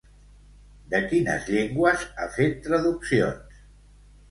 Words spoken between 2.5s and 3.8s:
traduccions?